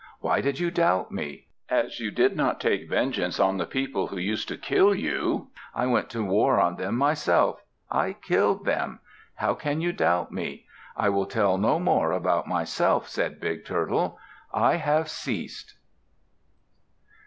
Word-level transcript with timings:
Why 0.19 0.41
did 0.41 0.57
you 0.59 0.71
doubt 0.71 1.11
me? 1.11 1.45
As 1.69 1.99
you 1.99 2.09
did 2.09 2.35
not 2.35 2.59
take 2.59 2.89
vengeance 2.89 3.39
on 3.39 3.57
the 3.57 3.67
people 3.67 4.07
who 4.07 4.17
used 4.17 4.47
to 4.47 4.57
kill 4.57 4.95
you, 4.95 5.49
I 5.75 5.85
went 5.85 6.09
to 6.09 6.25
war 6.25 6.59
on 6.59 6.75
them 6.77 6.95
myself. 6.97 7.61
I 7.91 8.13
killed 8.13 8.65
them. 8.65 8.99
How 9.35 9.53
can 9.53 9.79
you 9.79 9.93
doubt 9.93 10.31
me? 10.31 10.65
I 10.97 11.09
will 11.09 11.27
tell 11.27 11.55
no 11.59 11.77
more 11.79 12.13
about 12.13 12.47
myself," 12.47 13.07
said 13.07 13.39
Big 13.39 13.63
Turtle. 13.63 14.17
"I 14.51 14.77
have 14.77 15.07
ceased." 15.07 15.75